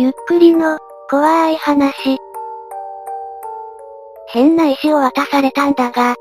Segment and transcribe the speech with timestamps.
[0.00, 0.78] ゆっくりの、
[1.10, 2.18] 怖い話。
[4.28, 6.14] 変な石を渡されたんだが。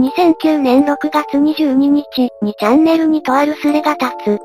[0.00, 4.38] 2009年6月22日にチャンネルにとあるスレが立つ。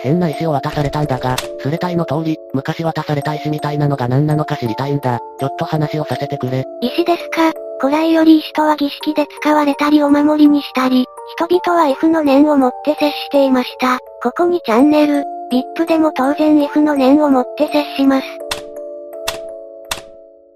[0.00, 5.18] 変な石を渡されたんだが、スレ隊の通り、昔渡された石みたいなのが何なのか知りたいんだ。
[5.40, 6.66] ちょっと話をさせてくれ。
[6.82, 7.54] 石ですか？
[7.80, 11.06] 古来より石とは儀式で使われたりお守りにしたり、
[11.38, 13.98] 人々は F の念を持って接していました。
[14.22, 18.26] ここにチャンネル、VIP でも当然 F の念を持って接します。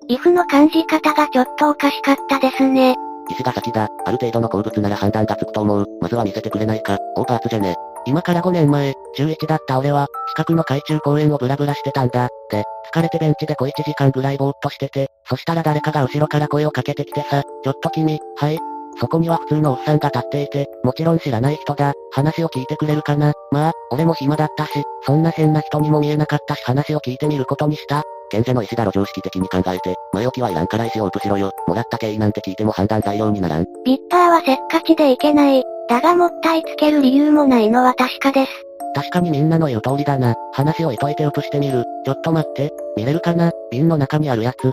[0.09, 2.97] if の感じ方がちょっとおかしかったですね。
[3.31, 3.89] 石が先だ。
[4.05, 5.87] ある程度の鉱物なら判断がつくと思う。
[6.01, 6.99] まずは見せてくれないか。
[7.17, 7.77] オーパーツじゃね。
[8.07, 12.29] 今から5年前、中1だった俺は、近くの海中公園をブラブラしてたんだ。
[12.51, 18.59] で、疲れてベンチで小1時間ぐらいぼーっとしてて、そしたら誰かが後ろから声をかけてきてさ、ちょっと君、はい。
[19.01, 21.95] そこには普通のおっさんが立っていて、もちろん知らない人だ。
[22.13, 24.73] 話を聞いてくれるかなまあ、俺も暇だったし、
[25.07, 28.03] そんな変な人にも見えなかったし話を聞いてみることにした。
[28.31, 31.51] 賢者の石だろ常識的に考えて、前置きはいらんから石をオープしろよ。
[31.67, 33.65] もらった経緯なんて聞いても判断材料にならん。
[33.85, 35.65] ビッパーはせっかちでいけない。
[35.89, 38.53] だがもったいつける理由もないのは確かです。
[38.95, 40.35] 確かにみんなの言う通りだな。
[40.53, 41.85] 話をいといてウプしてみる。
[42.05, 42.71] ちょっと待って。
[42.97, 44.73] 見れるかな瓶の中にあるやつ。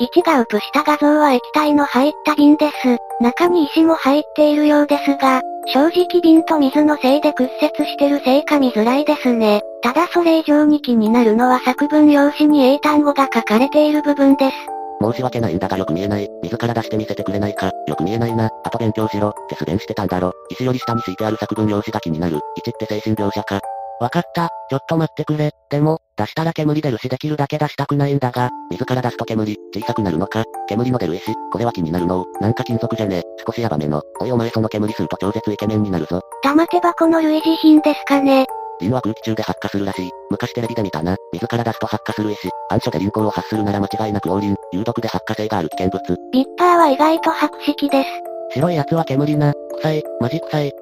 [0.00, 2.72] 1がウプした画像は液体の入った瓶です。
[3.20, 9.62] 中に石も入っているようですが、正直瓶と水のせいで屈折してるせいか見づらいですね。
[9.82, 14.56] ただそれ以上に気になるのは作文用紙に英単語が書かれている部分です。
[15.00, 16.28] 申し訳ないんだがよく見えない。
[16.42, 17.70] 自ら出して見せてくれないか。
[17.86, 18.50] よく見えないな。
[18.64, 19.28] あと勉強しろ。
[19.28, 20.32] って素弁してたんだろ。
[20.50, 22.36] 石より下に敷いてある作文用紙が気になる。
[22.36, 22.42] 1っ
[22.78, 23.60] て精神描写か。
[24.00, 24.48] わかった。
[24.70, 25.52] ちょっと待ってくれ。
[25.70, 30.44] でも、出したら煙出るしできるだけ出したくないんだが、自ら出すと煙、小さくなるのか？
[30.68, 34.02] 煙の出る石、これは気になるのなんか金属じゃね少しヤバめの。
[34.20, 36.20] おいお前その煙吸うと超絶イケメンになるぞ。
[36.42, 38.46] 玉手箱の類似品ですかね。
[38.80, 40.10] リンは空気中で発火するらしい。
[40.30, 41.16] 昔テレビで見たな。
[41.32, 42.50] 自ら出すと発火する石。
[42.70, 44.56] 暗所でリンコを発するなら間違いなく王林。
[44.72, 46.20] 有毒で発火性がある危険物。
[46.32, 48.08] ビッパーは意外と白色です。
[48.54, 49.52] 白いやつは煙な。
[49.76, 50.02] 臭い。
[50.20, 50.72] マジ臭い。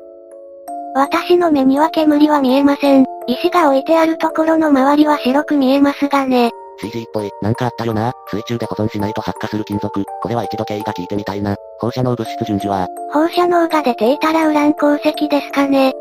[0.94, 3.06] 私の目には煙は見えません。
[3.26, 6.50] 石が置いてあるところの周りは白く見えますがね。
[6.80, 8.12] CG っぽい、なんかあったよな。
[8.30, 10.04] 水中で保存しないと発火する金属。
[10.20, 11.56] これは一度経緯が聞いてみたいな。
[11.78, 12.88] 放射能物質順序は。
[13.12, 15.92] 放射能が出ていたらウラン鉱石ですかね。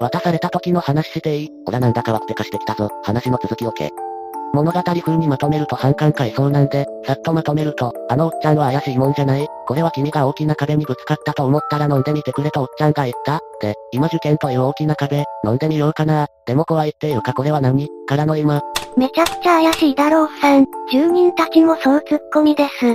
[0.00, 2.90] 渡された時の話していいほらなんだかワクテかしてきたぞ。
[3.02, 3.90] 話の続きをけ。
[4.54, 13.40] 物語風にまとめると反感買いそうなんで、さっとまとめると、あのおっちゃんは怪しいもんじゃないこれは君が大きな壁にぶつかったと思ったら飲んでみてくれとおっちゃんが言った。
[13.60, 16.28] で、今受験という大きな壁、飲んでみようかな。
[16.46, 18.62] でも怖いっていうかこれは何からの今。
[18.96, 20.66] めちゃくちゃ怪しいだろうさん。
[20.92, 22.94] 住人たちもそう突っ込みです。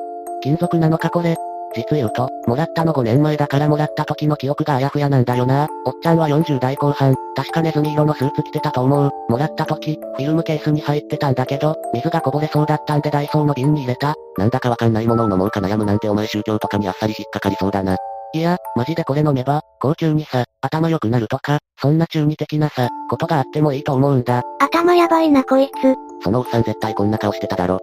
[0.41, 1.35] 金属なのかこれ。
[1.73, 5.67] 実言うと、もらったの5年前だからもらった時の記憶があやふやなんだよな。
[5.85, 9.11] おっちゃんは40代後半、確かネズミ色のスーツ着てたと思う。
[9.29, 14.15] もらった時、フィルムケースに入ってたんだけど、水がこぼれそうだったんでダイソーの瓶に入れた。
[14.37, 17.95] なんだかわかんないものを飲もうか悩むなんてお前宗教とかにあっさり引っかかりそうだな。
[18.33, 24.41] いや、マジでこれ飲めば、高級にさ、頭良くなるとか、そんな中二的なさ、ことがあってもいいと思うんだ。
[24.59, 25.95] 頭やばいなこいつ。
[26.23, 27.79] そのおっさん絶対こんな顔してただろ。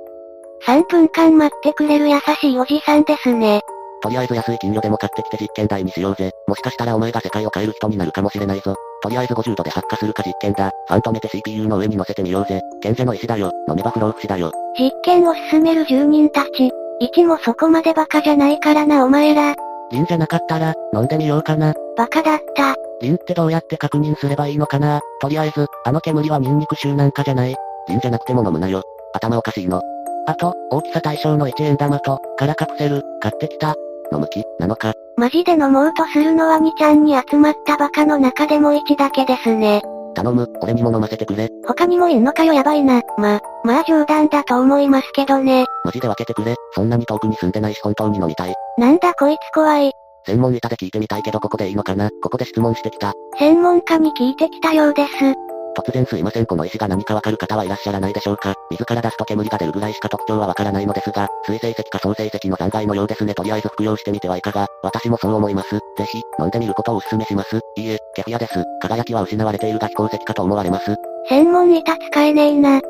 [0.67, 3.61] 3分間待ってくれる優しいおじさんですね。
[4.01, 6.31] とりあえず安い金魚でも買ってきて実験台にしようぜ。
[6.47, 8.75] もしかしたらお前が世界を変える人になるかもしれないぞ。
[9.03, 10.71] とりあえず50度で発火するか実験だ。
[10.89, 12.61] ファン止めて CPU の上に乗せてみようぜ。
[12.81, 13.51] 賢者の石だよ。
[13.69, 14.53] 飲めば不老不死だよ。
[14.79, 16.71] 実験を進める住人たち。
[17.01, 19.55] 1もそこまでバカじゃないからなお前ら。
[19.91, 21.73] リンじゃなかったら、飲んでみようかな。
[21.97, 22.75] バカだった。
[23.01, 27.55] リンってどうやって確認すればいいのかなとりあえず、あの煙はニンニク臭なんかじゃない。
[27.89, 28.83] リンじゃなくても飲むなよ。
[29.15, 29.81] 頭おかしいの。
[30.29, 33.75] あと、大きさ対象の1円玉と、カラカプセル、買ってきた。
[34.13, 34.93] 飲む気、なのか。
[35.17, 39.81] マジで飲もうとするのは2ちゃんに集まったバカの中でも1だけですね。
[40.15, 41.49] 頼む、俺にも飲ませてくれ。
[41.67, 43.01] 他にもいんのかよやばいな。
[43.17, 45.65] ま、まあ冗談だと思いますけどね。
[45.87, 46.57] マジで分けてくれ。
[46.75, 48.55] そんなに遠くに住んでないし本当に飲みたい。
[48.77, 49.93] なんだこいつ怖い。
[50.27, 53.15] 専門板で聞いてみたいけどここでいいのかなここで質問してきた。
[53.39, 55.48] 専門家に聞いてきたようです。
[55.79, 65.71] 突然すいませんこの石が何かわかる方はいらっしゃらないでしょうか水から出すと煙が出るぐらいしか特徴はわからないのですが、水成石か総成石の残骸のようですねとりあえず服用してみてはいかが私もそう思います。
[65.71, 65.81] ぜ
[66.11, 67.61] ひ、飲んでみることをお勧めします。
[67.77, 68.65] いいえ、ケフィアです。
[68.83, 70.97] 輝きは失われているが非鉱石かと思われます。
[71.29, 72.81] 専門板使えねえな。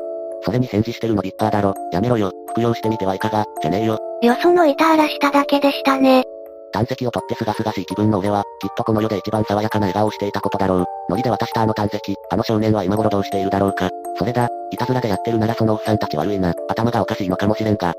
[0.41, 1.73] それに返事してるのビッパーだろ。
[1.91, 2.31] やめろよ。
[2.51, 3.99] 服用してみてはいかが、じゃねえよ。
[4.21, 6.23] よその板荒らしただけでしたね。
[6.71, 10.85] 胆石を取ってすがすがしい気分の俺は、きっとこの世で一番爽やかな笑顔をしていたことだろう。
[11.09, 11.99] ノリで渡したあの胆石、
[12.29, 13.89] あの少年は今頃どうしているだろうか。
[14.17, 16.53] それだ、いたずらでやってるならそのおっさんたち悪いな。
[16.69, 17.93] 頭がおかしいのかもしれんが。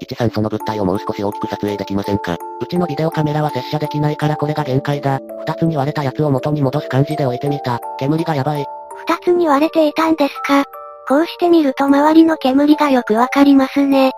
[0.00, 5.18] 一さんその物体をもう少し大きく撮影できませんかうちのビデオカメラは接写できないからこれが限界だ。
[5.40, 7.80] 二つに割れたやつを元に戻す感じで置いてみた。
[7.98, 8.64] 煙がやばい。
[9.06, 10.64] 二つに割れていたんですか
[11.08, 14.12] こうしてみると周りの煙がよくわかりますね。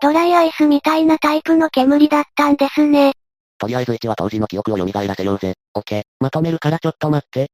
[0.00, 3.12] ドライアイスみたいなタイプの煙だったんですね。
[3.58, 5.54] とりあえず1は当時の記憶を蘇らせようぜ。
[5.74, 6.02] オッケー。
[6.20, 7.50] まとめるからちょっと待って。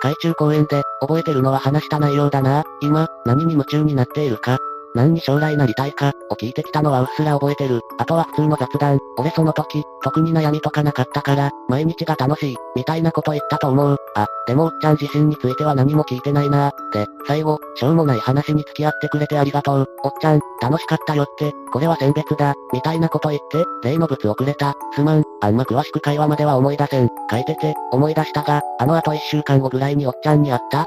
[0.00, 2.64] 海中公園で、覚えてるのは話した内容だな。
[2.82, 4.58] 今、何に夢中になっているか。
[4.98, 7.82] 何に将来なりたいか、を聞いてきたのはうっすら覚えてる。
[7.98, 8.98] あとは普通の雑談。
[9.16, 13.96] 俺その時、特に悩みとかなかったから、毎日が楽しい、みたいなこと言ったと思う。
[14.16, 19.86] あ、でもおっちゃん自身については何も聞いてないなで、最後、しょうもない話に付き合ってくれてありがとう。
[20.02, 24.74] おっちゃん、楽しかったよって、これは選別だ、みたいなこと言って、例の物をくれた。
[24.96, 27.08] すまん、あんま詳しく会話までは思い出せん。
[27.30, 30.86] 書いてて、思い出したが、あの後一週間後ぐらいにおっちゃんに会った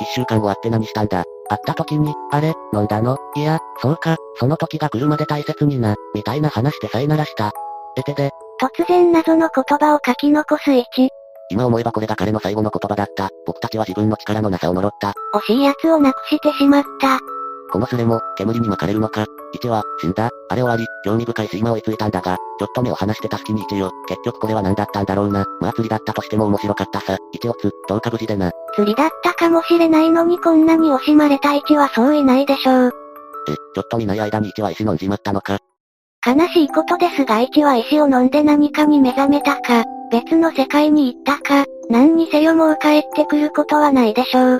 [0.00, 1.24] 一週間後会って何したんだ？
[1.48, 3.18] 会った時に、あれ、飲んだの？
[3.36, 7.52] いや、そうか、その時が来るまで大切にな、みたいな話でさえならした。
[7.96, 8.30] えてで。
[8.60, 10.84] 突然謎の言葉を書き残す1。
[11.50, 13.28] 今思えばこれが彼の最後の言葉だった。
[13.46, 15.12] 僕たちは自分の力のなさを呪った。
[15.34, 17.18] 惜しい奴をなくしてしまった。
[17.70, 19.26] このスレも、煙に巻かれるのか。
[19.54, 20.30] 1は、死んだ。
[20.48, 23.90] あれ終わり、興味深い睡魔追いついたんだが、ちょっと目を離してた隙に1よ。
[24.08, 25.44] 結局これは何だったんだろうな。
[25.60, 27.16] まあ釣りだったとしても面白かったさ。
[27.34, 28.50] 1をつ、どうか無事でな。
[28.74, 32.92] 釣りだったかもしれないのにこんなに惜しまれた1はそういないでしょう。
[33.48, 35.58] え、ちょっと見ない間に1は石飲んじまったのか。
[36.26, 44.58] 悲しいことですが1は石を飲んで何かに目覚めたか、別の世界に行ったか、何にせよもう帰ってくることはないでしょう。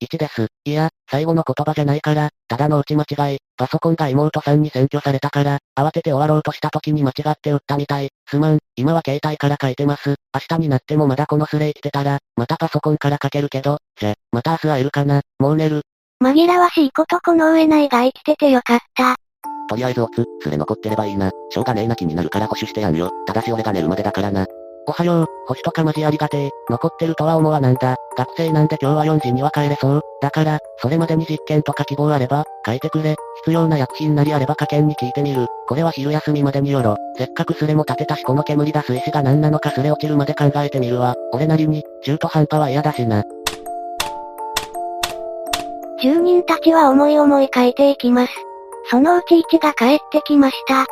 [0.00, 0.46] 1です。
[0.64, 3.38] いや、最後の言葉じゃないから、ただの打ち間違い。
[3.56, 8.10] パソコンが妹さんに占拠されたから、慌てて終わろうとした時に間違って打ったみたい。
[8.28, 10.16] すまん、今は携帯から書いてます。
[10.34, 15.22] 明日になってもまだこのスレ生きてたら、またパソコンから書けるけど、じゃ、また明日会えるかな。
[15.38, 15.82] もう寝る。
[16.22, 19.16] 紛らわしいことこの上ないが生きててよかった。
[19.68, 21.30] とりあえずオツ、スレ残ってればいいな。
[21.50, 23.10] しょうがねえな気になるから保守してやんよ。
[23.26, 24.46] ただし俺が寝るまでだからな。
[24.88, 26.50] おはよう、星とかマジありがてえ。
[26.70, 27.96] 残ってるとは思わなんだ。
[28.16, 30.02] 学生なんで今日は4時には帰れそう。
[30.22, 33.14] だから、それまでに実験とか希望あれば、書いてくれ。
[33.44, 35.46] 必要な薬品なりあれば科研に聞いてみる。
[35.68, 36.96] これは昼休みまでによろ。
[37.18, 41.14] せっかくスレも立てたしこの煙出す石が何なのかスレ落ちるまで考えてみるわ。
[41.34, 43.24] 俺なりに、中途半端は嫌だしな。
[46.00, 48.32] 住人たちは思い思い書いていきます。
[48.90, 50.86] そのうち1が帰ってきました。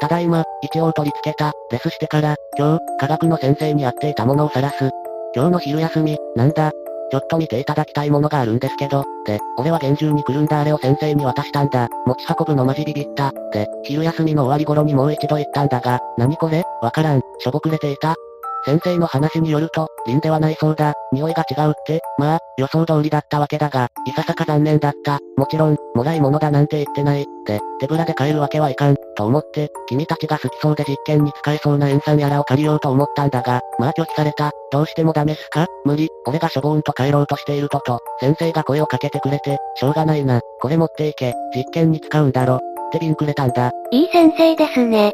[0.00, 4.90] ただいま、一応取り付けた、レスしてから、今日、科学の先生に会っていたものを晒す。
[5.34, 6.72] 今日の昼休み、なんだ
[7.10, 11.88] ちょっと見ていただきたいものがあるんですけど、で、俺は厳重にくるんだあれを先生に渡したんだ。
[12.04, 13.32] 持ち運ぶのマジビビった。
[13.52, 16.64] で、昼休みの終わり頃にもう一度言ったんだが、何これ？
[16.82, 17.20] わからん。
[17.38, 18.16] しょぼくれていた。
[18.64, 20.92] 先生の話によると、リンではないそうだ。
[21.12, 25.18] 匂いが違うって、まあ、予想通りだったわけだが、いささか残念だった。
[25.36, 27.26] もちろん、もらい物だなんて言ってない。
[27.46, 28.96] で、手ぶらで帰るわけはいかん。
[29.16, 34.50] と思って、君たちが好きそうで実験に使えそうな塩酸やらを借りようと思ったんだが、まあ拒否された。
[34.72, 35.66] どうしてもダメっすか？
[35.84, 36.08] 無理。
[36.26, 40.40] 俺がしょぼーんと帰ろうとしているとと、先生が声をかけてくれて、しょうがないな。
[40.60, 41.34] これ持っていけ。
[41.54, 42.56] 実験に使うんだろ。
[42.56, 42.58] っ
[42.90, 43.70] て瓶くれたんだ。
[43.90, 45.12] いい先生ですね。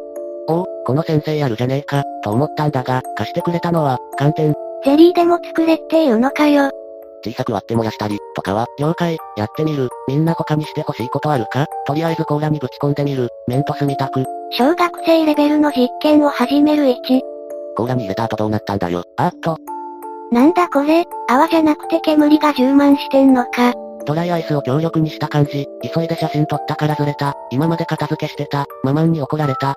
[0.48, 4.54] おお、この先生やるじゃねえか、と思ったんだが、貸してくれたのは、寒天。
[4.84, 6.70] ゼリーでも作れっていうのかよ。
[7.24, 9.88] 小さく割って燃やしたり、とかは、了解、やってみる。
[10.08, 11.66] みんな他にして欲しいことあるか？
[11.86, 13.28] とりあえずコーラにぶち込んでみる。
[13.46, 14.24] メントスみたく。
[14.50, 17.20] 小学生レベルの実験を始める1。
[17.76, 19.04] コーラに入れた後どうなったんだよ。
[19.16, 19.56] あっと。
[20.32, 23.72] なんだこれ、泡じゃなくて煙が充満してんのか。
[24.04, 25.68] ドライアイスを強力にした感じ。
[25.94, 27.34] 急いで写真撮ったからずれた。
[27.52, 28.66] 今まで片付けしてた。
[28.82, 29.76] ママンに怒られた。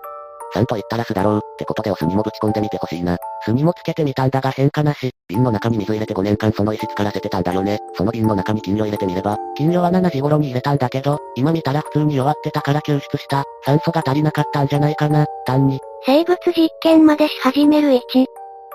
[0.55, 3.17] ちゃんと言ったら巣だろう、ってことでお酢にもぶち込んでみてほしいな。
[3.43, 5.11] 酢にもつけてみたんだが変化なし。
[5.27, 7.79] 瓶の中に水入れて5年間その石浸からせてたんだよね。
[7.95, 9.35] その瓶の中に金魚入れてみれば。
[9.57, 13.43] 金魚は7時頃に入れたんだけど、今見たら普通に弱ってたから救出した。
[13.65, 15.81] 酸素が足りなかったんじゃないかな、単に。
[16.05, 18.01] 生物実験までし始める1。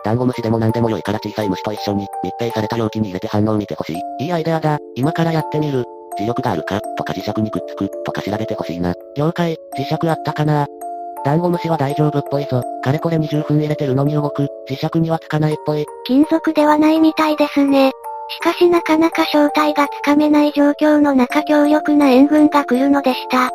[0.04, 4.24] ダンゴムシでも何でも良いから小さい虫と一緒に密閉された容器に入れて反応を見てほしい。
[4.24, 4.78] いいアイデアだ。
[4.96, 5.86] 今からやってみる。
[6.18, 8.92] 磁力があるかとか磁石にくっつくとか調べてほしいな。
[9.16, 10.66] 了解、磁石あったかな
[11.24, 12.62] ダンゴムシは大丈夫っぽいぞ。
[12.82, 14.48] かれこれ20分入れてるのに動く。
[14.68, 15.84] 磁石にはつかないっぽい。
[16.06, 17.92] 金属ではないみたいですね。
[18.28, 23.50] しかしなかなか正体がつかめない状況の中強力な援軍が来るのでした。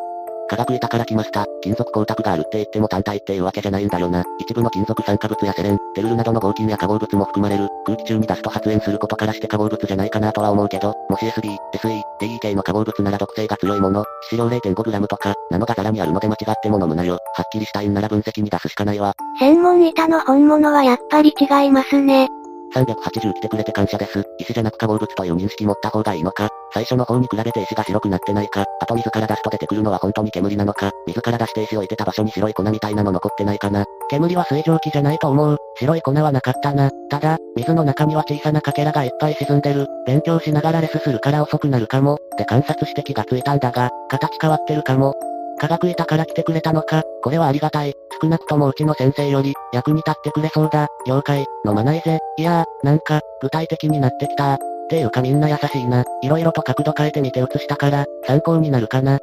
[0.48, 1.46] 科学板から来ました。
[1.62, 4.24] 金属光沢があるって言っても単体っていうわけじゃないんだよな。
[4.40, 7.70] 一部の金属酸化物やセレン、テルルなどの合金や化合物も含まれる。
[7.86, 17.14] 空気中に出すと発煙することからして化合物じゃないかなとは思うけど、もし SB、SE、DE 系の化合物なら毒性が強いもの、致死量 0.5g とか、なのがザラにあるので間違っても飲むなよ。
[17.14, 19.14] はっきりした因なら分析に出すしかないわ。
[19.40, 22.28] 専門板の本物はやっぱり違いますね。
[22.76, 24.24] 380来てくれて感謝です。
[24.40, 26.50] 石じゃなく化合物という認識持った方がいいのか。
[26.76, 28.66] 最初の方に比べて石が白くなってないか。
[28.82, 30.92] あと水から出すと出てくるのは本当に煙なのか。
[31.08, 33.86] 水から出して石を置いてた場所に白い粉みたいなの残ってないかな。
[34.10, 35.58] 煙は水蒸気じゃないと思う。
[35.80, 36.92] 白い粉はなかったな。
[37.10, 39.88] ただ、水の中には小さなかけらがいっぱい沈んでる。
[40.06, 42.18] 勉強しながらレスするから遅くなるかも。
[42.38, 45.14] で観察して気がついたんだが、形変わってるかも。
[45.58, 47.94] 科学板から来てくれたのか、これはありがたい。
[48.22, 50.90] 少なくともうちの先生より、役に立ってくれそうだ。
[51.08, 52.20] 了解、飲まないぜ。
[52.38, 56.04] いやー、なんか、具体的になってきたっていうかみんな優しいな。
[56.22, 59.20] 色々と角度変えてみて写したから、参考になるかな。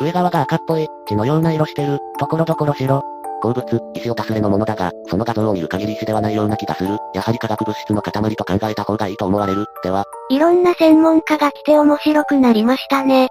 [0.00, 3.02] 上側が赤っぽい、血のような色してる、ところどころ白。
[3.40, 6.98] 鉱物、石を足すれのものだが、その画像を見る限り石ではないような気がする。
[7.14, 9.66] やはり化学物質の塊と考えた方がいいと思われる。
[9.82, 13.28] では、いろんな専門家が来て面白くなりましたね。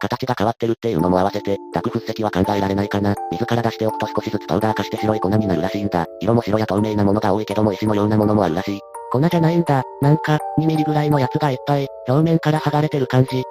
[0.00, 3.14] 形が変わってるっていうのも合わせて、濁掘石は考えられないかな。
[3.30, 6.06] 水から出しておくと少しずつパウダー化して白い粉になるらしいんだ。
[6.20, 8.80] 色も白や透明なものが多いけども石のようなものもあるらしい。
[9.10, 9.82] 粉じゃないんだ。
[10.00, 13.38] なんか、2ミリぐらいのやつがいっぱい、表面から剥がれてる感じ。
[13.38, 13.42] っ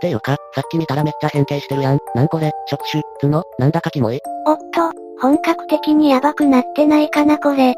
[0.00, 1.98] ていうか、さっき見たらめっちゃ変形してるやん。
[2.14, 4.20] なんこれ、触手、角、なんだかキモい。
[4.46, 4.90] おっと、
[5.20, 7.74] 本格的にヤバくなってないかなこれ。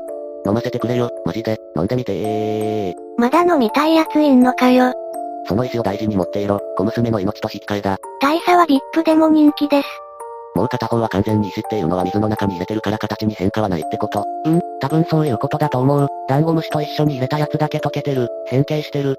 [0.46, 2.94] 飲ませてくれよ、マジで、飲んでみてー。
[3.16, 4.92] まだ飲みたいやついんのかよ。
[5.46, 7.98] その石を大事に持っていろ、小娘の命と引き換えだ。
[8.20, 9.88] 大佐は VIP でも人気です。
[10.54, 14.24] もう片方は完全に石っていうのは水の中に入れてるから形に変化はないってこと。
[14.44, 16.08] うん、多分そういうことだと思う。
[16.28, 18.28] ダンゴムシと一緒に入れたやつだけ溶けてる。
[18.46, 19.16] 変形してる。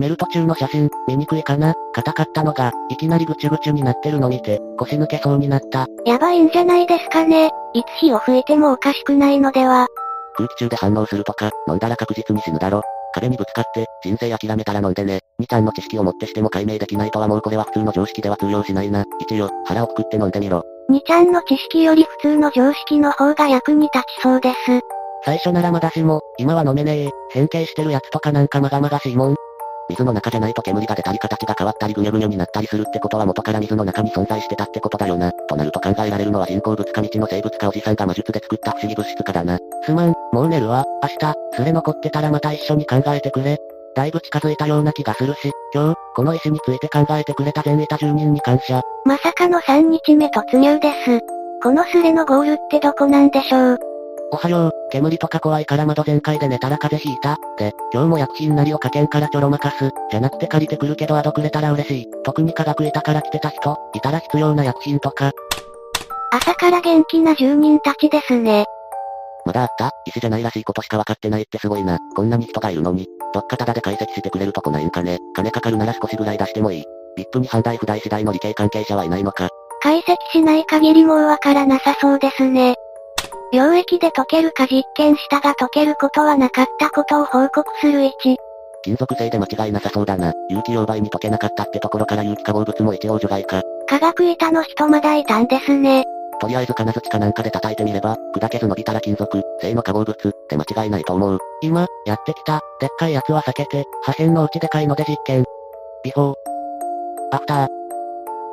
[0.00, 5.86] メルト中の写真、見にくいかな硬かったのが、いきなりぐちゅぐちゅになってるの見て、腰抜けそうになった。
[6.04, 7.50] やばいんじゃないですかね。
[7.72, 9.86] いつ火を吹いてもおかしくないのでは。
[10.34, 12.82] 空気中で反応するとか、飲んだら確実に死ぬだろ。
[13.14, 15.20] 壁にぶつかって、人生諦めたら飲んでね。
[15.40, 19.04] 2ちゃんの知識を持ってしても解明できないとはもうこれは普通の常識では通用しないな。
[19.20, 20.64] 一応、腹をくくって飲んでみろ。
[20.88, 24.56] にちゃんの知識より普通の常識の方が役に立ちそうです。
[25.26, 27.10] 最初ならまだしも、今は飲めねえ。
[27.32, 29.34] 変形してるやつとかなんかまがまがしいもん。
[29.88, 35.32] 水の中じゃないと煙が出たり形が変わったりぐにょぐにょになったりするってことは元から水の中に存在してたってことだよな。
[35.48, 39.58] となると考えられるのは人工物か未知の生物かおじさんが魔術で作った不思議物質かだな。
[39.84, 40.84] すまん、もう寝るわ。
[41.02, 43.58] 明日、すれ残ってたらまた一緒に考えてくれ。
[43.96, 48.80] だいぶ近づいたような気がするし、今日、この石について考えてくれた全板住人に感謝。
[49.04, 51.20] まさかの3日目突入です。
[51.64, 53.95] このスレのゴールってどこなんでしょう
[54.36, 57.38] おはよう、煙とか怖いから窓全開で寝たら風邪ひいた。
[57.56, 59.90] で、今日も薬品なりをかけんからちょろまかす。
[60.10, 62.06] じゃなくて借りてくるけどアドくれたら嬉しい。
[62.22, 65.32] 特に科学板から来てた人、いたら必要な薬品とか。
[66.32, 68.66] 朝から元気な住人たちですね。
[69.46, 69.90] まだあった？
[70.06, 71.98] 石じゃないらしいことしか分かってないってすごいな。
[72.14, 73.06] こんなに人がいるのに。
[73.32, 75.16] どっかタダで解析してくれるとこないんかね。
[75.34, 76.84] 金かかるなら少しぐらい出してもいい。
[77.18, 79.48] VIP に反対不代次第の理系関係者はいないのか。
[79.80, 82.74] 解析しない限りもうわからなさそうですね。
[83.52, 88.12] 溶液で溶けるか実験したが溶けることはなかったことを報告する1。
[88.82, 90.32] 金属製で間違いなさそうだな。
[90.48, 93.62] 有機溶媒に溶けなかったってところから有機化合物も一応除外か。
[93.88, 96.04] 化学板の人まだいたんですね。
[96.40, 101.38] とりあえず金槌かなんかで叩いてみれば、砕けず伸びたら金属、製の化合物って間違いないと思う。
[101.62, 105.44] 今、やってきた、でっかいやつは避けて、破片のうちでかいので実験。
[106.04, 106.34] ビフォー。
[107.32, 107.68] アフター。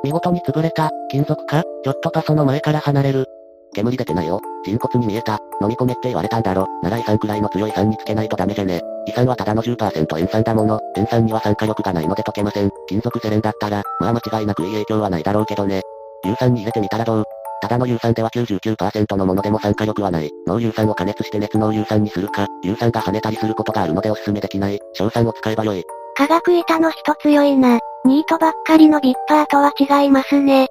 [0.02, 3.28] 見事に潰れた、金属かちょっとパソの前から離れる。
[3.74, 4.40] 煙出てないよ。
[4.64, 5.38] 人骨に見えた。
[5.60, 6.66] 飲み込めって言われたんだろ。
[6.82, 8.80] なら胃酸くらいの強い酸につけないとダメじゃね。
[9.06, 10.80] 胃酸はただの10%塩酸だもの。
[10.96, 12.70] 塩酸には酸化力がないので溶けません。
[12.88, 15.82] 金属セレンだったら、まあ間違いなくいい影響はないだろうけどね。
[16.24, 17.24] 硫酸に入れてみたらどう？
[17.60, 20.30] ただの硫酸では99%のものでも酸化力はない。
[20.46, 24.78] 濃硫酸を加熱して熱濃硫酸にするか、硫酸が跳ねたりすることがあるのでおすすめできない。
[24.96, 25.82] 硝酸を使えばよい。
[26.16, 27.78] 化学板の人強いな。
[28.04, 30.68] ニートばっかりのビッパーとは違いますね。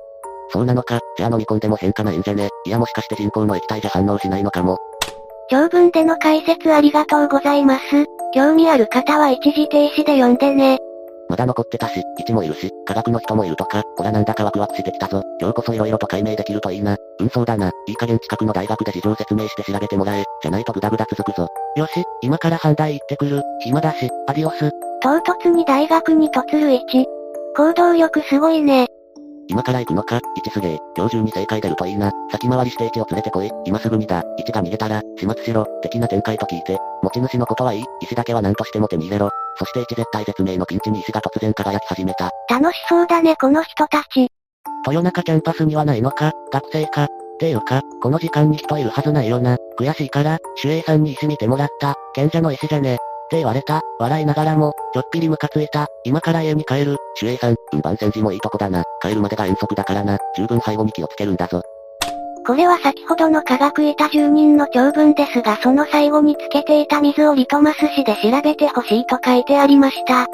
[0.54, 2.48] そうなのか、じゃあ飲み込んでも変化ないんじゃね？
[2.68, 4.78] いやもしかして人工の液体じゃ反応しないのかも。
[5.50, 7.82] 長文での解説ありがとうございます。
[8.34, 10.78] 興味ある方は一時停止で読んでね。
[11.30, 15.24] まだ残ってたし、1もいるし、科学の人もいるとか、ほらなんだかワクワクしてきたぞ。
[15.40, 16.96] 今日こそ色々と解明できるといいな。
[17.20, 17.72] うんそうだな。
[17.88, 20.24] いい加減近くの大学で事情説明して調べてもらえ。
[20.42, 21.48] じゃないとグダグダ続くぞ。
[21.76, 23.42] よし、今から反対行ってくる。
[23.62, 24.70] 暇だし、アディオス。
[25.02, 27.06] 唐突に大学に突る1。
[27.56, 28.88] 行動力すごいね。
[29.54, 30.80] 今から行くのか ?1 すげえ。
[30.98, 32.12] 今日中に正解出るといいな。
[32.32, 33.52] 先回りして1を連れてこい。
[33.66, 34.24] 今すぐにだ。
[34.40, 35.68] 1が逃げたら、始末しろ。
[35.84, 36.80] 的な展開と聞いて。
[37.04, 37.84] 持ち主のことはいい。
[38.02, 39.30] 石だけは何としても手に入れろ。
[39.60, 42.32] そして1絶対絶命のピンチに石が突然輝き始めた。
[42.50, 44.28] 楽しそうだねこの人たち。
[44.88, 46.32] 豊中キャンパスにはないのか？
[46.52, 47.04] 学生か？
[47.04, 49.58] っていうか、この時間に人いるはずないよな。
[49.80, 51.94] 悔しいから、守衛さんに石見てもらった。
[52.16, 52.98] 賢者の石じゃね
[53.34, 53.82] って言われた。
[53.98, 55.88] 笑いながらも、ちょっぴりムカついた。
[56.04, 56.98] 今から家に帰る。
[57.20, 58.84] 守衛さん、運番戦時もいいとこだな。
[59.02, 60.20] 帰るまでが遠足だからな。
[60.38, 61.64] 十分背後に気をつけるんだぞ。
[62.46, 70.28] これは先ほどの科学板住人の長文ですがその最後につけていた水をリトマス紙で調べてほしいと書いてありました。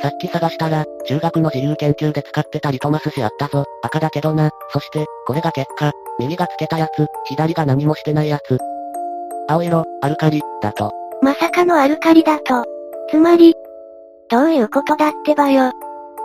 [0.00, 3.64] さっき探したら、中学の自由研究で使ってたリトマス紙あったぞ。
[3.82, 4.50] 赤だけどな。
[4.72, 5.92] そして、これが結果。
[6.18, 8.58] 右がつけたやつ、左が何もしてないやつ。
[9.48, 11.05] 青色、アルカリ、だと。
[11.22, 12.64] まさかのアルカリだと。
[13.10, 13.54] つまり、
[14.28, 15.72] どういうことだってばよ。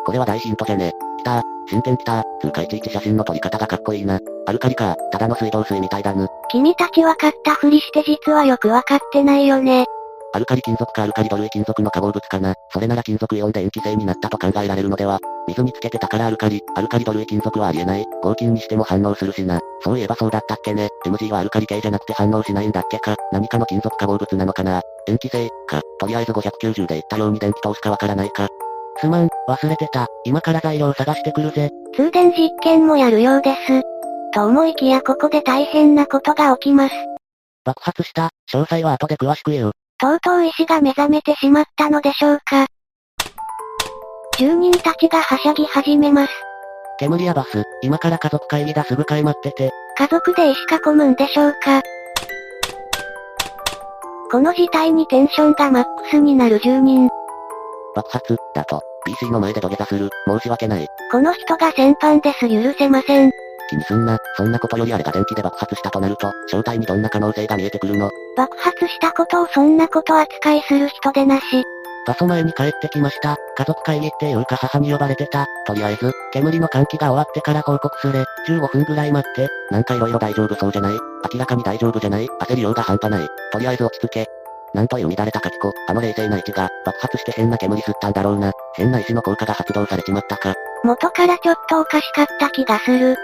[0.05, 0.91] これは大ヒントじゃね。
[1.19, 4.19] 来た進展来たつうかいちいち写真の撮り方がかっこいいな。
[4.48, 6.27] アルカリか、ただの水道水みたいだぬ。
[6.50, 9.86] 君たち分かったふりして実はよく分かってないよね。
[10.34, 12.54] アルカリ金属かアルカリ土類金属の化合物かな。
[12.72, 15.20] それなら金属イオンで塩基性になったと考えられるのでは。
[15.48, 18.06] 水につけてたからアルカリ、アルカリ土類金属はありえない。
[18.24, 19.60] 合金にしても反応するしな。
[19.84, 20.88] そういえばそうだったっけね。
[21.06, 23.16] MG はアルカリ系じゃなくて反応しないんだっけか。
[23.34, 24.82] 何かの金属化合物なのかな。
[25.08, 25.82] 塩基性、か。
[26.00, 28.48] とりあえず590で言ったように電気通すかわからないか。
[28.98, 30.08] すまん、忘れてた。
[30.24, 31.70] 今から材料探してくるぜ。
[31.94, 33.82] 通電実験もやるようです。
[34.34, 36.96] と思いきやここで大変なことが起きます。
[37.66, 38.30] 爆発した。
[38.52, 39.72] 詳細は後で詳しく言う。
[40.01, 42.65] とうとう石が目覚めてしまったのでしょうか。
[44.39, 46.34] 住人たちがはしゃぎ始めます。
[46.98, 49.70] 煙やバス、今から家族会議だすぐ買い待ってて。
[49.98, 51.84] 家族で石囲むんでしょうか。
[54.31, 57.08] この事態にテンションがマックスになる住人。
[57.93, 60.88] 爆発、だと、PC の前で土下座する、申し訳ない。
[61.12, 63.31] この人が先般です許せません。
[63.72, 68.12] 気にすんな、そんなことよりあれが電気で爆発したとなると、正体にどんな可能性が見えてくるの？
[68.36, 71.63] 爆発したことをそんなこと扱いする人でなし。
[72.06, 73.38] パソ前に帰ってきました。
[73.56, 75.46] 家族会議っていうか母に呼ばれてた。
[75.68, 78.25] とりあえず、煙の換気が終わってから報告すれ。
[78.50, 79.48] 15分ぐらい待って。
[79.70, 80.94] なんか色々大丈夫そうじゃない？
[81.34, 82.28] 明らかに大丈夫じゃない？
[82.28, 83.28] 焦りようが半端ない。
[83.54, 84.28] とりあえず落ち着け。
[84.74, 88.54] なんという乱れた書き子、あの冷静な位置が、爆発して変な煙吸ったんだろうな。
[88.76, 90.56] 変な石の効果が発動されちまったか。
[90.84, 93.17] 元からちょっとおかしかった気がする。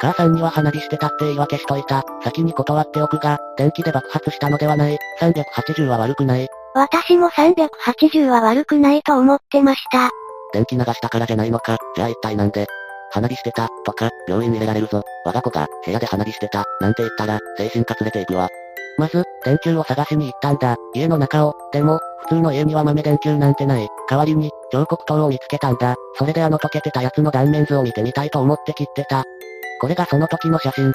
[0.00, 2.02] 母さんには花火してたって言い訳しといた。
[2.24, 4.98] 先に断っておくが、電気で爆発したのではない。
[5.20, 6.48] 380は悪くない。
[6.74, 10.10] 私も380は悪くないと思ってました。
[10.52, 11.78] 電気流したからじゃないのか。
[11.94, 12.66] じゃあ一体なんで？
[13.10, 15.02] 花火してた、とか、病院入れられるぞ。
[15.26, 18.48] 我が子が、部屋で花火してた、なんて言ったら、精神科連れて行くわ。
[18.96, 20.76] まず、電球を探しに行ったんだ。
[20.94, 21.54] 家の中を。
[21.72, 23.88] でも、普通の家には豆電球なんてない。
[24.08, 25.94] 代わりに、彫刻刀を見つけたんだ。
[26.16, 29.24] それであの溶けてたやつの断面図を見てみたいと思って切ってた。
[29.82, 30.92] これがその時の写真。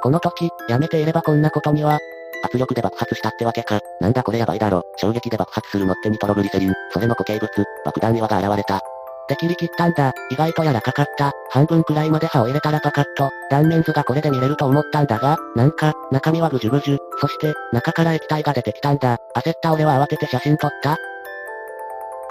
[0.00, 1.98] この時、やめていればこんなことには。
[2.44, 3.80] 圧力で爆発したってわけか。
[4.00, 4.84] なんだこれやばいだろ。
[4.96, 6.72] 衝撃で爆発するのってニトログリセリン。
[6.92, 7.50] それの固形物、
[7.84, 8.80] 爆弾岩が現れた。
[9.28, 10.12] で切り切ったんだ。
[10.30, 11.32] 意外と柔らかかった。
[11.50, 16.98] 半分くらいまで刃を入れたらパカッと、断面図がこれで見れると思ったんだが、なんか、中身はぐじゅぐじゅ。
[17.18, 19.16] そして、中から液体が出てきたんだ。
[19.36, 20.96] 焦った俺は慌てて写真撮った。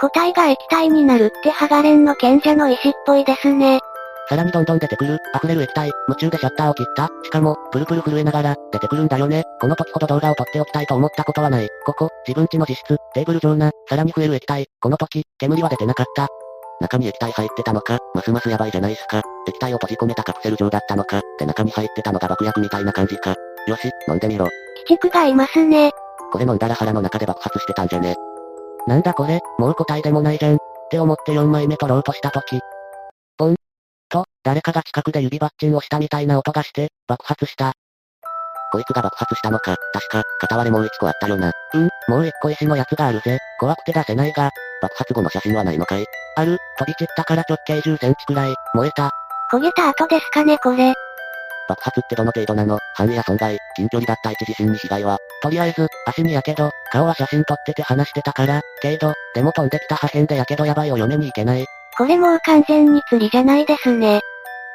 [0.00, 3.80] 個体が液体になるってハガレンの賢者の石っぽいですね。
[4.28, 7.08] さらにどんどん出てくる、溢れる液体、夢中でシャッターを切った。
[7.22, 9.42] しかも、プルプル震えながら、出てくるんだよね。
[9.60, 11.68] この時ほど動画を撮っておきたいと思ったことはない。
[11.84, 14.66] ここ、自分家の自室、テーブル上な、さらに増える液体。
[14.80, 16.28] この時、煙は出てなかった。
[16.80, 19.22] 中に液体入ってたのか、ますますやばいじゃないすか。
[19.48, 23.34] 液体を閉じ込めたカプセル状だったのか、で中に入ってたのが爆薬みたいな感じか。
[23.66, 24.46] よし、飲んでみろ。
[24.46, 24.52] 鬼
[24.98, 25.90] 畜がいますね。
[26.32, 28.16] これ飲んだら腹の中で爆発してたんじゃね。
[28.86, 30.56] なんだこれ、もう答えでもないじゃん。
[30.56, 30.58] っ
[30.90, 32.60] て思って4枚目取ろうとした時、
[34.14, 37.72] と、誰かが近くで指バッチンをしたみたいな音がして、爆発した。
[38.70, 41.52] こいつが爆発したのか、確か、片割れもう一個あったよな。
[41.74, 43.38] うん、もう一個石のやつがあるぜ。
[43.58, 44.50] 怖くて出せないが、
[44.82, 46.06] 爆発後の写真はないのかい？
[46.36, 49.10] ある、飛び散ったから直径10センチくらい、燃えた。
[49.52, 50.94] 焦げた後ですかねこれ。
[51.68, 52.78] 爆発ってどの程度なの？
[52.94, 55.18] 範囲や損害、近距離だった一地震に被害は。
[55.42, 61.64] とりあえず、足にやけど、顔は写真撮ってて話してたから、けど、でも飛んできた破片でやけどやばいを嫁に行けない。
[61.96, 64.20] これもう完全に釣りじゃないですね。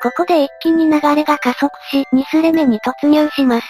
[0.01, 3.67] ここで一気に流れが加速し、2スレ目に突入します。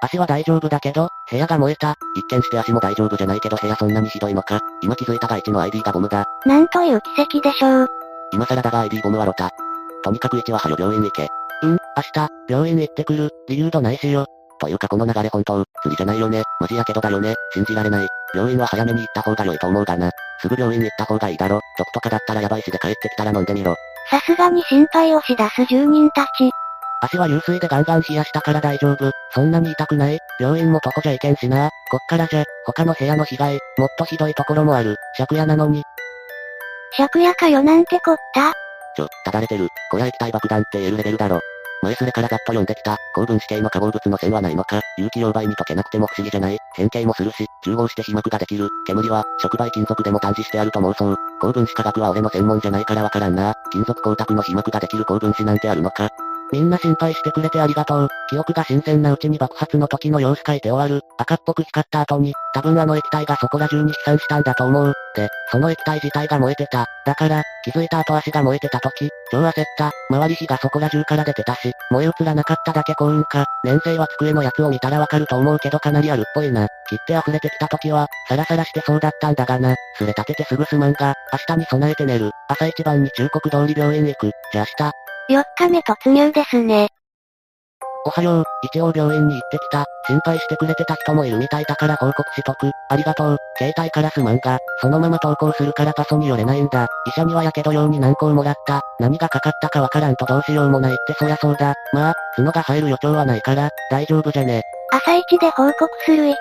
[0.00, 1.96] 足は大丈夫だけど、部屋が燃えた。
[2.14, 4.60] 一見して足も大丈夫じゃないけど部屋そんなにひどいのか。
[4.82, 6.26] 今気づいたが1の ID がボムだ。
[6.44, 7.88] なんという奇跡でしょう。
[8.32, 9.50] 今更だが ID ボムはロタ。
[10.04, 11.28] とにかく1ははよ病院行け。
[11.62, 11.78] うん、明
[12.12, 13.30] 日、病院行ってくる。
[13.48, 14.26] 理由どないしよ。
[14.58, 16.42] というかこの流れ本当、釣りじゃないよね。
[16.60, 17.34] マジやけどだよね。
[17.52, 18.08] 信じられない。
[18.34, 20.10] 病院は早めに行った方が良いと思うがな。
[20.40, 21.60] すぐ病院に行った方がいいだろ。
[21.78, 23.74] 毒とかだったらやばいしで帰ってきたら飲んでみろ。
[24.10, 26.50] さすがに心配をし出す住人たち。
[27.02, 29.10] 足は流水でガンガン冷やしたから大丈夫。
[29.32, 31.68] そんなに痛くない病院も徒歩じゃいけんしな。
[31.90, 34.96] こっからじゃ、他の部屋の被害、もっとひどいところもある。
[35.18, 35.82] 借家なのに。
[36.96, 38.52] 借家かよなんてこった？
[38.96, 39.68] ちょ、ただれてる。
[39.90, 41.40] こりゃ液体爆弾って言えるレベルだろ。
[41.86, 51.16] 前すれからざっと読んできた、高分子系の化合物の線はないのか、有機溶媒に溶けなくても不思議じゃない、変形もするし、中合して被膜ができる、煙は、触媒金属でも探知してあると妄想。
[51.40, 53.54] 高分子化学は俺の専門じゃないからわからんな。
[53.70, 56.08] 金属光沢の被膜ができる高分子なんてあるのか。
[56.52, 58.08] みんな心配してくれてありがとう。
[58.30, 61.04] 記憶が新鮮なうちに爆発の時の様子書いて終わる。
[61.18, 64.92] 赤っぽく光った後に、多分あの液体がそこら中に飛散したんだと思う。
[65.14, 66.86] で、その液体自体が燃えてた。
[67.04, 69.90] だから、気づいた後足が燃えてた時、超焦った。
[70.10, 73.44] 周り火がそこら中から出てたし、燃え移らなかっただけ幸運か。
[73.64, 76.68] 年生は机のやつを見たらわかると思うけどかなりあるっぽいな。
[76.88, 79.74] 切って溢れてきた時は、サラサラしてそうだったんだがな。
[79.96, 82.30] すれ立ててすぐすまんが、明日に備えて寝る。
[82.48, 84.30] 朝一番に忠告通り病院行く。
[84.52, 85.05] じゃあ明日。
[85.28, 86.88] 4日目突入ですね。
[88.06, 89.84] おはよう、一応病院に行ってきた。
[90.06, 92.70] 心配してくれてた人もいるみたいだから報告しとく。
[92.88, 93.36] ありがとう。
[93.58, 96.86] 携帯からすまんが、そのまま投稿するからパソに寄れないんだ。
[97.08, 98.82] 医者にはやけど用に何個もらった。
[99.00, 101.74] 何がかかったかわからんとどうしようもないってそりゃそうだ。
[101.92, 104.62] まあ、角が生える予兆はないから、大丈夫じゃね。
[104.92, 106.34] 朝一で報告する1。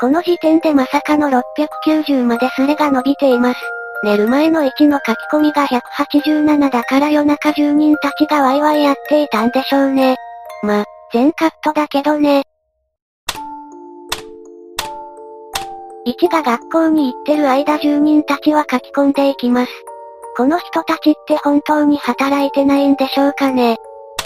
[0.00, 3.60] この時点でまさかの690まですれが伸びています。
[4.02, 10.16] 寝る前の1の書き込みが187だから夜中住人たちがワイワイやっていたんでしょうね。
[10.62, 12.44] ま、全カットだけどね。
[16.06, 19.72] 1が学校に行ってる間住人たちは書き込んでいきます。
[20.34, 23.76] この人たちって本当に働いてないんでしょうかね。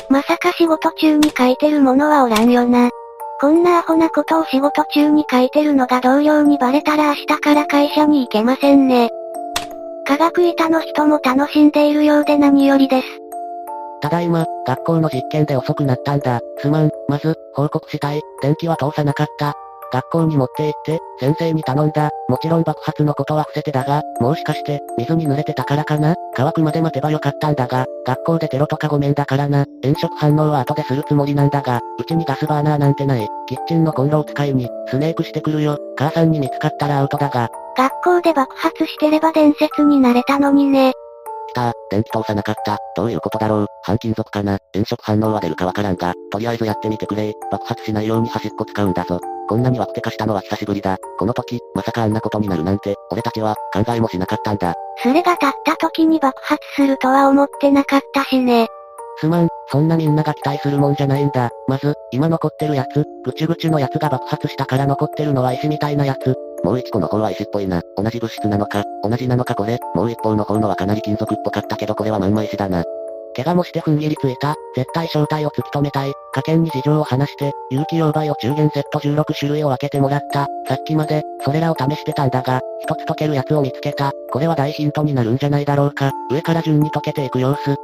[0.08, 2.90] まさか仕事中に書いてるものはおらんよな。
[3.40, 9.10] こんなアホなことを仕事中に書いてるのが同僚にバレたら明日から会社に行けませんね。
[10.06, 13.06] 科学板の人も楽しんでいるようで何よりです。
[14.02, 16.40] ただいま、学校の実験で遅くなったんだ。
[16.58, 18.20] すまん、まず、報告したい。
[18.42, 19.54] 電気は通さなかった。
[19.92, 22.10] 学校に持って行って、先生に頼んだ。
[22.28, 26.14] もちろん爆発のことは伏せてだが、もしかして、水に濡れてたからかな？
[26.36, 29.64] 乾くまで待てばよかったんだが、学校でテロとかごめんだからな。
[29.82, 33.26] 炎色反応は後でするつもりなんだが、うちにガスバーナーなんてない。
[33.46, 35.78] キッチンのコンロを使いに、スネークしてくるよ。
[35.96, 37.48] 母さんに見つかったらアウトだが。
[37.76, 40.92] 学校で爆発してれば伝説になれたのにね。
[41.54, 42.78] た電気通さなかった。
[42.96, 43.66] どういうことだろう。
[43.82, 44.58] 半金属かな。
[44.74, 47.32] 炎色反応は出るかわからんが、とりあえずやってみてくれ。
[47.50, 49.20] 爆発しないように端っこ使うんだぞ。
[49.48, 50.96] こんなにワクテ化したのは久しぶりだ。
[51.18, 54.74] この時、まさかあんなことになるなんて、俺たちは、考えもしなかったんだ。
[55.02, 58.68] それが立った時に爆発するとは思ってなかったしね。
[59.20, 61.50] すまん、そんなみんなが期待するもんじゃないんだ。
[61.68, 66.34] まず、今残ってるやつ、ぐちゅぐちゅのやつが爆発したから残ってるのは石みたいなやつ。
[66.64, 67.82] もう一個の方は石っぽいな。
[67.96, 69.78] 同じ物質なのか、同じなのかこれ。
[69.94, 72.82] もう一方の方のはかなり金属っぽかったけどこれはまんま石だな。
[73.36, 74.54] 怪我もして踏ん切りついた。
[74.76, 76.12] 絶対正体を突き止めたい。
[76.32, 80.46] 家計に事情を話して、有機溶媒を中元セット16種類を分けてもらった。
[80.68, 84.12] さっきまで、それらを試してたんだが、一つ溶けるやつを見つけた。
[84.32, 86.12] これは大ヒントになるんじゃないだろうか。
[86.30, 87.76] 上から順に溶けていく様子。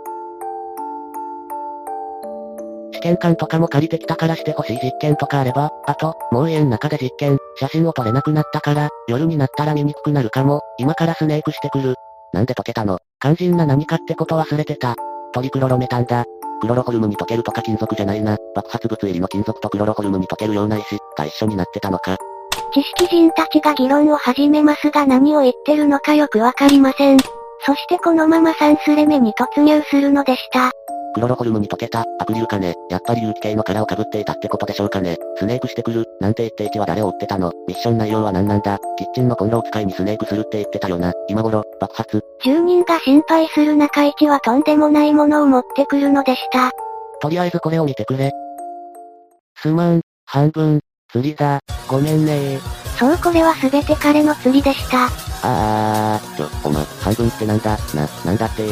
[3.00, 11.94] 試験管とかも借りてきたからしてほしい実験とかあれば、あと、もう家の中で実験、写真を撮れなくなったから、夜になったら見にくくなるかも、今からスネークしてくる。
[12.32, 12.98] なんで溶けたの？
[13.20, 14.94] 肝心な何かってこと忘れてた。
[15.32, 16.24] トリクロロメタンだ。
[16.60, 18.36] クロロホルムに溶けるとか金属じゃないな。
[18.54, 22.18] 爆発物入りの金属とクロロホルムに溶けるような石が一緒になってたのか。
[22.74, 27.18] 知識人たちが議論を始めますが何を言ってるのかよくわかりません。
[27.66, 30.70] そしてこのまま3スレ目に突入するのでした。
[31.14, 32.74] クロロホルムに溶けた、アクリルかね。
[32.88, 35.16] やっぱり有機系の殻を被っていたってことでしょうかね。
[35.36, 41.12] スネークしてくる、なんて言って1は誰を追ってたのミッション内容は何なんだキッチンのコンロを使いにスネークするって言ってたよな。
[41.28, 42.22] 今頃、爆発。
[42.44, 46.70] 住人が心配する中1はとんでもないものを持ってくるのでした。
[47.20, 48.30] とりあえずこれを見てくれ。
[49.56, 52.58] すまん、半分、釣りだ、ごめんね
[52.98, 55.08] そうこれは全て彼の釣りでした。
[55.42, 58.62] あー、ちょ、おま、半分ってなんだ、な、なんだって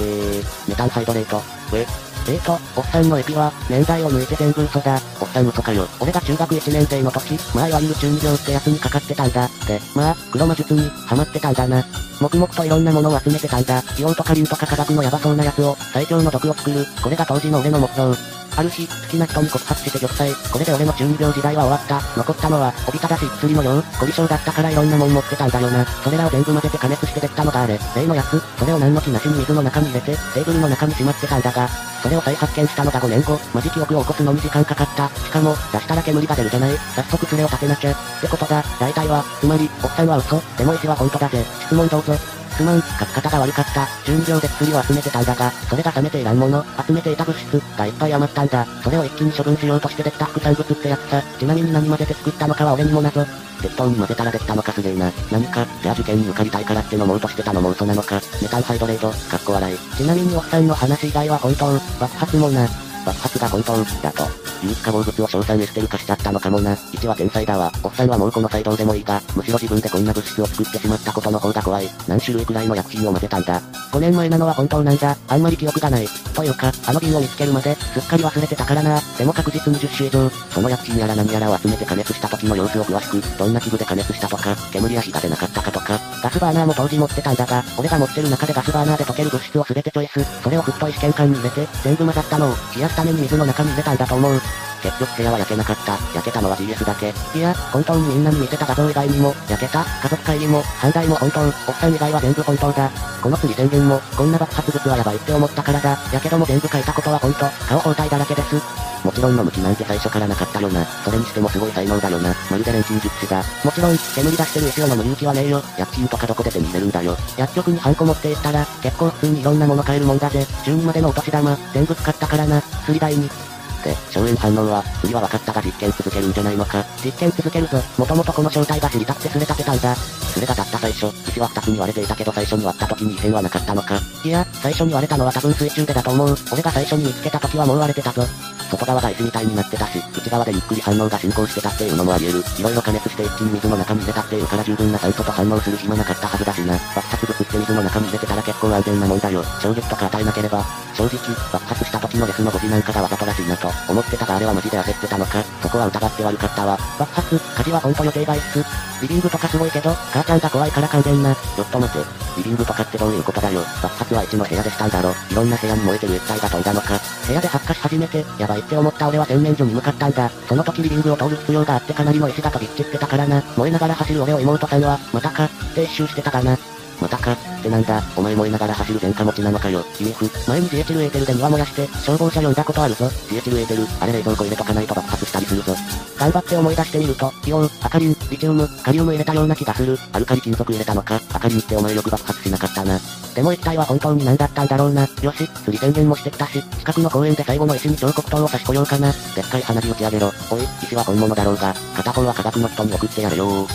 [0.68, 1.40] メタンハイドレート。
[1.74, 2.07] え？
[2.28, 5.00] えーと、おっさんのエピは、年代を抜いて全部嘘だ。
[5.20, 5.86] おっさん嘘かよ。
[5.98, 9.48] 俺が中学1年生の時、まあいわゆる中二病ってやつにかかってたんだ。
[9.66, 11.84] で、まあ、黒魔術に、ハマってたんだな。
[12.20, 13.80] 黙々といろんなものを集めてたんだ。
[13.80, 16.84] 硫黄とか竜とか科学のヤバそうなやつを、最強の毒を作る。
[17.02, 18.14] これが当時の俺の目標。
[18.56, 20.52] ある日、好きな人に告発して玉砕。
[20.52, 22.00] これで俺の中二病時代は終わった。
[22.16, 23.82] 残ったのは、おびただしい薬の量。
[23.82, 25.84] 凝り性だったからいろんなもん持ってたんだよな。
[25.84, 27.78] それらを全部混ぜて加熱してできたのがあれ。
[27.94, 31.68] 例のやつ、それを何の気なしに水の中に入れて、テーブルの中にしまってたんだが、
[32.02, 35.08] それを再発見したのが5年後、マジ記憶を起こすのに時間かかった。
[35.08, 36.76] しかも、出したら煙が出るじゃない。
[36.94, 37.92] 早速それを立てなきゃ。
[37.92, 41.44] ってことだ、大体は、つまり、おっさんは嘘、でも石は本当だぜ。
[41.66, 42.37] 質問どうぞ。
[42.58, 43.84] すまん、書き方が悪かった。
[44.10, 48.66] 12秒で薬を集めてたんだが、それが冷めていらんもの、集めていた物質がいっぱい余ったんだ。
[48.82, 51.22] それを一気に処分しようとしてできた副産物ってやつさ。
[51.38, 53.24] ちなみに何混ぜて作ったのかは俺にも謎。
[53.62, 55.12] 適当に混ぜたらできたのかすげえな。
[55.30, 58.20] 何か、じゃあ受験に受かりたいからって飲もうとしてたのも嘘なのか。
[58.42, 59.78] メタンハイドレート、かっこ笑い。
[59.96, 62.66] ちなみにおっさんの話以外は本当、爆発もな。
[63.06, 64.47] 爆発が本当、だと。
[64.62, 66.74] 有機化合物を硝酸エステル化しちゃったのかもな。
[66.74, 67.72] 1は天才だわ。
[67.82, 71.88] おっさんはもうこの際どうでもいいが、むしろ自分でこんな物質を作ってしまったことの方が怖い。
[72.06, 73.60] 何種類くらいの薬品を混ぜたんだ。
[73.92, 75.16] 5年前なのは本当なんだ。
[75.28, 76.08] あんまり記憶がない。
[76.34, 79.00] というか、あの瓶を見つけるまで、すっかり忘れてたからな。
[79.16, 80.30] でも確実に10種以上。
[80.50, 90.42] その薬品やら何やらを集めて加熱した時の様子を詳しく、どんな器具で加熱したとか、煙や火が出なかったかとか、ガスバーナーも当時持ってたんだが、俺が持ってる中でガスバーナーで溶ける物質を全てチョイス。
[90.42, 94.40] それを太い試験管に入れて、全部混ざったのを、冷やすために水の中に入れたんだと思う。
[94.82, 95.92] 結局部屋は焼けなかった。
[96.14, 97.12] 焼けたのは GS だけ。
[97.36, 102.90] いや、本当にみんなに見せた画像以外にも、焼けた、家族会議も、反対も本当、おっさん以外は全部本当だ。
[103.22, 105.98] この釣り宣言も、こんな爆発物はやばいって思ったからだ。
[106.12, 108.88] やけども全部書いたことは本当、顔包帯だらけです。
[109.04, 110.84] もちろんの向きなんて最初からなかったよな。
[110.84, 112.34] それにしてもすごい才能だよな。
[112.50, 113.42] まるで錬金術師だ。
[113.64, 115.62] もちろん、煙出してる石を飲む勇気はねえよ。
[115.78, 117.16] 薬品とかどこで手に入れるんだよ。
[117.36, 120.46] 薬局にハンコ持っていったら、結構普通にいろんなもの買えるもんだぜ。
[120.64, 122.60] 12までのお年玉、全部使ったからな。
[122.84, 123.47] 釣り台に。
[123.84, 126.84] で、硝煙反応は、次は分かったが実験続けるんじゃないのか。
[127.04, 127.80] 実験続けるぞ。
[127.96, 129.94] もともとこの正体が知りたくてすれ立てたんだ。
[129.94, 134.00] すれがたった最初、石は二つに割れていたけど最初に割った時に異変はなかったのか。
[134.24, 136.36] いや、最初に割れたのは多分水中でだと思う。
[136.52, 138.22] 俺が最初に見つけた時はもう割れてたぞ。
[138.70, 142.44] 外側が石みたいになってたし、内側でゆっくり反応が進行してたっていうのもあり得る。
[142.58, 146.74] 色々加熱して一気に水の中に入れたっていうから十分な酸素と反応する暇なかったはずだしな。
[146.94, 149.42] 爆発物って水の中に入れてたら結構安全なもんだよ。
[149.60, 150.64] 衝撃とか与えなければ。
[150.94, 151.18] 正直、
[151.52, 155.42] 爆発した時のレスの5時なんかがわざとらしいなと思ってたがあれはマジで焦ってたのか。
[155.62, 156.76] そこは疑って悪かったわ。
[156.98, 158.64] 爆発、火事はほんと予定外っす。
[159.00, 161.34] リビングとかすごいけど、母ちゃんが怖いから完全な。
[161.34, 162.04] ちょっと待て。
[162.38, 163.60] リビングとかってどういうことだよ。
[163.82, 165.10] 爆発は1の部屋でしたんだろ。
[165.30, 166.98] いろんな部屋に燃えてる液体が飛んだのか。
[167.26, 170.28] 部屋で発火し始めて、やばいって思った俺は洗面所に向かったんだ。
[170.28, 173.42] その時リビングを通る必要があってかなりの石が飛び散ってたからな。
[173.56, 176.56] 燃えながら走る俺を妹さんは、またか、って一周してたかな。
[177.00, 180.48] またか、ってなんだ、お前燃えながら走る前科持ちなのかよ、EF。
[180.48, 183.08] 前にジエチルエーテルで庭燃やして、消防車呼んだことあるぞ。
[183.30, 185.74] ジエチルエーテル、あれ冷蔵庫入れとかないと爆発したりするぞ。
[186.18, 189.98] 頑張って思い出してみると、イオン、アカリン、リチウム、カリウム入れたような気がする。
[190.12, 192.98] アルカリ金属入れたのか、アカリンってお前よく爆発しなかったな。
[193.34, 195.02] でも一体は本当に何だったんだろうな。
[195.22, 199.12] よし、釣り宣言もしてきたし、近くの公園で最後の石に彫刻刀を差し来ようかな。
[199.12, 200.32] でっかい花火打ち上げろ。
[200.50, 203.66] おい、石は本物だろうが、片方は科学の人に送ってやれよ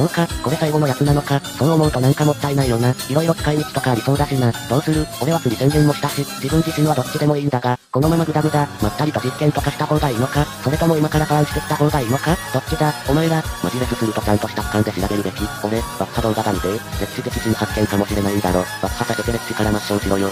[0.00, 2.94] そうか、これ最後のやつなのか、そう思うとなんかもったいないよな。
[3.10, 4.50] 色々使い道とかありそうだしな。
[4.70, 5.06] どうする？
[5.20, 15.42] 俺は釣り宣言もしたし、自分自身はどっちでもいいんだが、このままグダグダ、まったりと実験とかした方がいいのか、それとも今からファンしてきた方がいいのか、どっちだ、お前ら、マジレスするとちゃんとした俯瞰で調べるべき。
[15.62, 16.80] 俺、爆破動画が見て、歴
[17.12, 18.60] 史的新発見かもしれないんだろ。
[18.80, 20.30] 爆破させて歴史から抹消しろよ。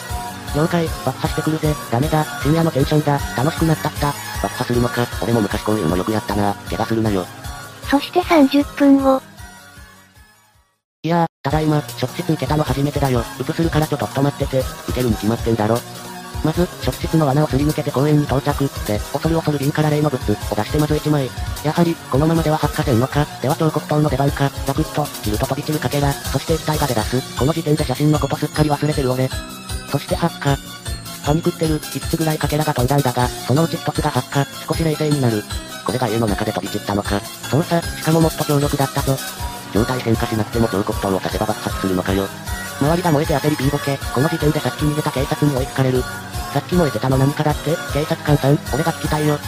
[0.56, 1.74] 了解、爆破してくるぜ。
[1.92, 3.20] ダメだ、深夜のテンションだ。
[3.36, 4.14] 楽しくなったった。
[4.42, 6.54] 爆破するのか、俺も昔こういうのよくやったな。
[6.70, 7.26] 怪我するなよ。
[7.90, 9.27] そして30分後。
[11.48, 13.24] ただいま、職質受けたの初めてだよ。
[13.40, 15.78] うぷするからちょっと止まってて、受けるに決まってんだろ。
[16.44, 18.68] まず、職質の穴をすり抜けて公園に到着。
[18.86, 21.30] で、恐る恐る瓶から例の物を出してまず1枚。
[21.64, 23.26] やはり、このままでは発火せんのか。
[23.40, 24.50] では彫刻刀の出番か。
[24.66, 26.12] ザクッと、切ると飛び散るかけら。
[26.12, 27.38] そして液体が出だす。
[27.38, 29.30] この時点で写真のことすっかり忘れてる俺。
[29.90, 30.54] そして発火。
[31.24, 35.42] パニクってる、5つぐらいかけらが飛んだんだが、そのうち1つが発火、少し冷静になる。
[35.86, 37.18] これが家の中で飛び散ったのか。
[37.50, 39.16] そうさ、しかももっと強力だったぞ。
[39.72, 42.26] 状態変化しなくても彫刻刀を刺せば爆発するのかよ。
[42.80, 46.02] 周りが燃えて焦りピーボケ、この時点でさっき逃げた警察に追いつかれる。
[46.52, 49.38] さっき燃えてたの何かだって警察官さん、俺が聞きたいよ。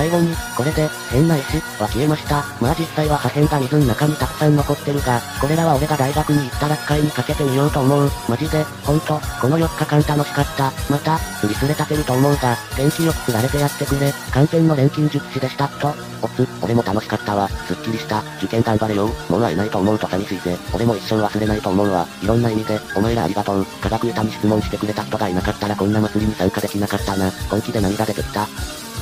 [0.00, 2.42] 最後に、これで、変な石は消えました。
[2.58, 8.10] まあ実際は破片が水の中にたくさん残ってるが、これらは俺が大学に行ったら使いにかけてみようと思う。
[8.26, 10.72] マジで、ほんと、この4日間楽しかった。
[10.88, 14.10] また、釣りすれ立てると思うが、天気よく釣られてやってくれ。
[14.32, 15.92] 完全の錬金術師でしたと。
[16.22, 17.46] おつ、俺も楽しかったわ。
[17.50, 18.22] すっきりした。
[18.38, 19.10] 受験頑張れよ。
[19.28, 20.56] もう会えないと思うと寂しいぜ。
[20.72, 22.06] 俺も一生忘れないと思うわ。
[22.22, 23.66] いろんな意味で、お前らありがとう。
[23.82, 27.30] 科学歌に質問してくれた人がいなかったらこんな祭りに参加できなかったな。
[27.50, 28.48] 本気で涙出てきた？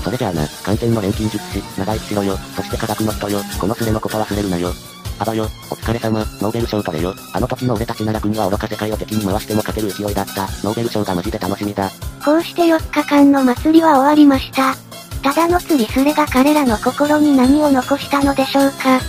[0.03, 2.37] それじゃあな、完全の錬金術師、長生きしろよ。
[2.57, 3.41] そして科学の人よ。
[3.61, 4.73] このスレのこと忘れるなよ。
[5.21, 7.15] アバよ、お疲れ様、ノーベル賞取れよ。
[7.33, 10.43] あの時の俺たちなら国は愚か世界を敵に回しても勝てる勢いだった。
[10.63, 11.91] ノーベル賞がマジで楽しみだ。
[12.25, 14.77] こうして4日間の祭りは終わりました。
[15.23, 19.01] ただの釣りスレが彼らの心に何を残したのでしょうか。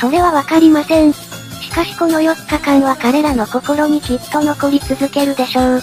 [0.00, 1.12] それはわかりません。
[1.12, 5.82] しかしこの4日間は彼らの心にきっと残り続けるでしょう。